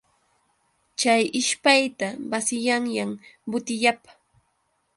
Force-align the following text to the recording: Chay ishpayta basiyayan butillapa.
Chay 0.99 1.21
ishpayta 1.39 2.07
basiyayan 2.31 3.11
butillapa. 3.49 4.11